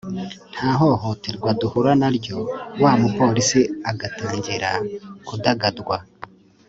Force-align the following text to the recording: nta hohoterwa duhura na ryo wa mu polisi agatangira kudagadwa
nta 0.55 0.71
hohoterwa 0.79 1.49
duhura 1.59 1.91
na 2.01 2.09
ryo 2.17 2.37
wa 2.83 2.91
mu 3.01 3.09
polisi 3.17 3.59
agatangira 3.91 4.69
kudagadwa 5.27 5.97